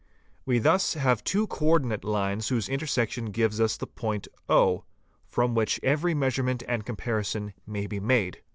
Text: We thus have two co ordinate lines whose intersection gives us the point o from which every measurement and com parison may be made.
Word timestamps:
We 0.47 0.57
thus 0.57 0.95
have 0.95 1.23
two 1.23 1.45
co 1.45 1.63
ordinate 1.67 2.03
lines 2.03 2.47
whose 2.47 2.67
intersection 2.67 3.25
gives 3.29 3.61
us 3.61 3.77
the 3.77 3.85
point 3.85 4.27
o 4.49 4.83
from 5.27 5.53
which 5.53 5.79
every 5.83 6.15
measurement 6.15 6.63
and 6.67 6.83
com 6.83 6.95
parison 6.95 7.53
may 7.67 7.85
be 7.85 7.99
made. 7.99 8.41